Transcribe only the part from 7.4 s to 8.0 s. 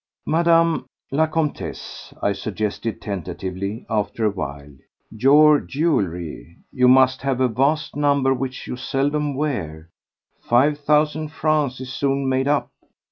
vast